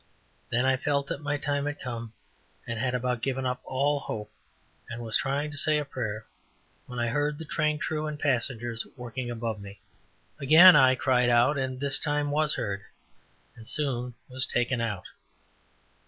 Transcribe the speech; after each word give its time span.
Then 0.49 0.65
I 0.65 0.77
felt 0.77 1.05
that 1.09 1.21
my 1.21 1.37
time 1.37 1.67
had 1.67 1.79
come, 1.79 2.13
and 2.65 2.79
had 2.79 2.95
about 2.95 3.21
given 3.21 3.45
up 3.45 3.61
all 3.63 3.99
hope, 3.99 4.31
and 4.89 5.03
was 5.03 5.15
trying 5.15 5.51
to 5.51 5.57
say 5.59 5.77
a 5.77 5.85
prayer, 5.85 6.25
when 6.87 6.97
I 6.97 7.09
heard 7.09 7.37
the 7.37 7.45
train 7.45 7.77
crew 7.77 8.07
and 8.07 8.19
passengers 8.19 8.83
working 8.97 9.29
above 9.29 9.61
me. 9.61 9.79
Again 10.39 10.75
I 10.75 10.95
cried 10.95 11.29
out 11.29 11.55
and 11.55 11.79
this 11.79 11.99
time 11.99 12.31
was 12.31 12.55
heard, 12.55 12.81
and 13.55 13.67
soon 13.67 14.15
was 14.27 14.47
taken 14.47 14.81
out. 14.81 15.05